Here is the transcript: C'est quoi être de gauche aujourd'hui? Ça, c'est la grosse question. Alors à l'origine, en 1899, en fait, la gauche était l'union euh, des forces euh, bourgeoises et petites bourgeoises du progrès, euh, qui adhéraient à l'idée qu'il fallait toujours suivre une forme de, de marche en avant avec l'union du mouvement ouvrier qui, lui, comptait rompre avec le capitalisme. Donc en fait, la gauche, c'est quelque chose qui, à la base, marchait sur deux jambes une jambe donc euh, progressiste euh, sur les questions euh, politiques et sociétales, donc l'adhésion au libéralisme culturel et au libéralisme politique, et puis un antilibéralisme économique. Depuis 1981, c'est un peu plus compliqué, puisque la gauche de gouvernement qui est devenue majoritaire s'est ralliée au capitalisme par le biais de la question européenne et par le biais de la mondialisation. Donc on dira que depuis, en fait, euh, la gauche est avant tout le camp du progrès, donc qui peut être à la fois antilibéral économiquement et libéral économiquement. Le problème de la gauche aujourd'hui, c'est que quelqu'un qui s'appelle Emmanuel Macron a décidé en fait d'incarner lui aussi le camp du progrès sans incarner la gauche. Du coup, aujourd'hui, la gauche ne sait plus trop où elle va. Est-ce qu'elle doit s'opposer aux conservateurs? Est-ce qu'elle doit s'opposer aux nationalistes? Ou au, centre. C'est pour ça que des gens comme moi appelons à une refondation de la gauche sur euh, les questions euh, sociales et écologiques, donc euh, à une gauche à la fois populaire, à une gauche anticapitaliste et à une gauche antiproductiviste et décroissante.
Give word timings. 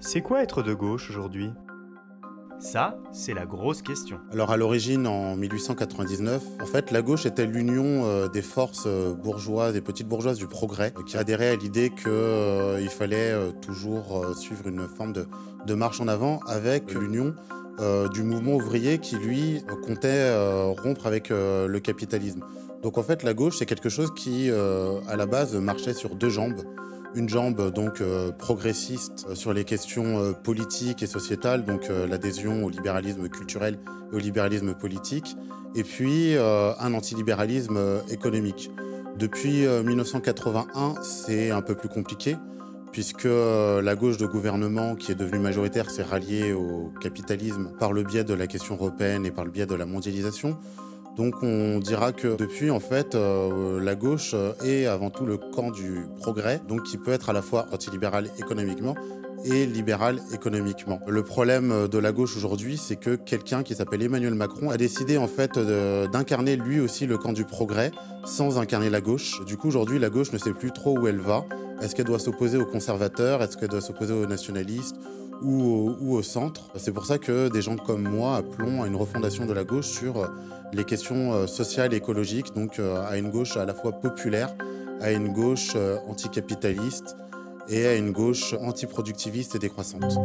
C'est 0.00 0.20
quoi 0.20 0.42
être 0.42 0.62
de 0.62 0.74
gauche 0.74 1.10
aujourd'hui? 1.10 1.50
Ça, 2.60 2.98
c'est 3.12 3.34
la 3.34 3.46
grosse 3.46 3.82
question. 3.82 4.18
Alors 4.32 4.52
à 4.52 4.56
l'origine, 4.56 5.08
en 5.08 5.36
1899, 5.36 6.42
en 6.60 6.66
fait, 6.66 6.92
la 6.92 7.02
gauche 7.02 7.26
était 7.26 7.46
l'union 7.46 8.04
euh, 8.04 8.28
des 8.28 8.42
forces 8.42 8.84
euh, 8.86 9.14
bourgeoises 9.14 9.74
et 9.74 9.80
petites 9.80 10.06
bourgeoises 10.06 10.38
du 10.38 10.46
progrès, 10.46 10.92
euh, 10.96 11.02
qui 11.02 11.16
adhéraient 11.16 11.50
à 11.50 11.56
l'idée 11.56 11.90
qu'il 11.90 12.88
fallait 12.90 13.34
toujours 13.60 14.24
suivre 14.36 14.68
une 14.68 14.86
forme 14.88 15.12
de, 15.12 15.26
de 15.66 15.74
marche 15.74 16.00
en 16.00 16.06
avant 16.08 16.40
avec 16.46 16.94
l'union 16.94 17.34
du 18.12 18.24
mouvement 18.24 18.54
ouvrier 18.54 18.98
qui, 18.98 19.14
lui, 19.14 19.62
comptait 19.86 20.34
rompre 20.82 21.06
avec 21.06 21.30
le 21.30 21.78
capitalisme. 21.78 22.42
Donc 22.82 22.98
en 22.98 23.04
fait, 23.04 23.22
la 23.22 23.34
gauche, 23.34 23.56
c'est 23.58 23.66
quelque 23.66 23.88
chose 23.88 24.12
qui, 24.16 24.50
à 24.50 25.14
la 25.14 25.26
base, 25.26 25.54
marchait 25.54 25.94
sur 25.94 26.16
deux 26.16 26.28
jambes 26.28 26.60
une 27.14 27.28
jambe 27.28 27.72
donc 27.72 28.00
euh, 28.00 28.32
progressiste 28.32 29.26
euh, 29.28 29.34
sur 29.34 29.52
les 29.52 29.64
questions 29.64 30.18
euh, 30.18 30.32
politiques 30.32 31.02
et 31.02 31.06
sociétales, 31.06 31.64
donc 31.64 31.88
l'adhésion 32.08 32.64
au 32.64 32.70
libéralisme 32.70 33.28
culturel 33.28 33.78
et 34.12 34.16
au 34.16 34.18
libéralisme 34.18 34.74
politique, 34.74 35.36
et 35.74 35.82
puis 35.82 36.34
un 36.36 36.94
antilibéralisme 36.94 37.78
économique. 38.10 38.70
Depuis 39.16 39.66
1981, 39.66 40.94
c'est 41.02 41.50
un 41.50 41.60
peu 41.60 41.74
plus 41.74 41.88
compliqué, 41.88 42.36
puisque 42.90 43.28
la 43.28 43.94
gauche 43.94 44.16
de 44.16 44.26
gouvernement 44.26 44.94
qui 44.94 45.12
est 45.12 45.14
devenue 45.14 45.40
majoritaire 45.40 45.90
s'est 45.90 46.02
ralliée 46.02 46.52
au 46.52 46.92
capitalisme 47.00 47.70
par 47.78 47.92
le 47.92 48.02
biais 48.02 48.24
de 48.24 48.34
la 48.34 48.46
question 48.46 48.76
européenne 48.76 49.26
et 49.26 49.30
par 49.30 49.44
le 49.44 49.50
biais 49.50 49.66
de 49.66 49.74
la 49.74 49.84
mondialisation. 49.84 50.56
Donc 51.18 51.42
on 51.42 51.80
dira 51.80 52.12
que 52.12 52.36
depuis, 52.36 52.70
en 52.70 52.78
fait, 52.78 53.16
euh, 53.16 53.80
la 53.80 53.96
gauche 53.96 54.36
est 54.64 54.86
avant 54.86 55.10
tout 55.10 55.26
le 55.26 55.36
camp 55.36 55.72
du 55.72 56.06
progrès, 56.16 56.60
donc 56.68 56.84
qui 56.84 56.96
peut 56.96 57.10
être 57.10 57.28
à 57.28 57.32
la 57.32 57.42
fois 57.42 57.66
antilibéral 57.72 58.30
économiquement 58.38 58.94
et 59.44 59.66
libéral 59.66 60.20
économiquement. 60.32 61.00
Le 61.08 61.22
problème 61.24 61.88
de 61.88 61.98
la 61.98 62.12
gauche 62.12 62.36
aujourd'hui, 62.36 62.76
c'est 62.76 62.96
que 62.96 63.16
quelqu'un 63.16 63.64
qui 63.64 63.74
s'appelle 63.74 64.02
Emmanuel 64.02 64.34
Macron 64.34 64.70
a 64.70 64.76
décidé 64.76 65.18
en 65.18 65.28
fait 65.28 65.58
d'incarner 65.58 66.56
lui 66.56 66.80
aussi 66.80 67.06
le 67.06 67.18
camp 67.18 67.32
du 67.32 67.44
progrès 67.44 67.90
sans 68.24 68.58
incarner 68.58 68.90
la 68.90 69.00
gauche. 69.00 69.44
Du 69.44 69.56
coup, 69.56 69.68
aujourd'hui, 69.68 69.98
la 69.98 70.10
gauche 70.10 70.32
ne 70.32 70.38
sait 70.38 70.52
plus 70.52 70.70
trop 70.70 70.98
où 70.98 71.08
elle 71.08 71.20
va. 71.20 71.44
Est-ce 71.82 71.94
qu'elle 71.94 72.06
doit 72.06 72.18
s'opposer 72.18 72.58
aux 72.58 72.66
conservateurs? 72.66 73.42
Est-ce 73.42 73.56
qu'elle 73.56 73.68
doit 73.68 73.80
s'opposer 73.80 74.12
aux 74.12 74.26
nationalistes? 74.26 74.96
Ou 75.42 76.14
au, 76.14 76.22
centre. 76.22 76.70
C'est 76.76 76.92
pour 76.92 77.06
ça 77.06 77.18
que 77.18 77.48
des 77.48 77.62
gens 77.62 77.76
comme 77.76 78.02
moi 78.02 78.36
appelons 78.36 78.82
à 78.82 78.86
une 78.86 78.96
refondation 78.96 79.46
de 79.46 79.52
la 79.52 79.64
gauche 79.64 79.86
sur 79.86 80.18
euh, 80.18 80.26
les 80.72 80.84
questions 80.84 81.32
euh, 81.32 81.46
sociales 81.46 81.94
et 81.94 81.96
écologiques, 81.96 82.54
donc 82.54 82.78
euh, 82.78 83.06
à 83.06 83.16
une 83.18 83.30
gauche 83.30 83.56
à 83.56 83.64
la 83.64 83.74
fois 83.74 83.92
populaire, 83.92 84.54
à 85.00 85.12
une 85.12 85.32
gauche 85.32 85.76
anticapitaliste 86.08 87.16
et 87.68 87.86
à 87.86 87.94
une 87.94 88.10
gauche 88.10 88.54
antiproductiviste 88.60 89.54
et 89.54 89.58
décroissante. 89.58 90.18